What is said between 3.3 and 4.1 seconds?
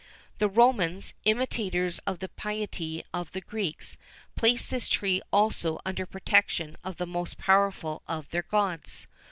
the Greeks,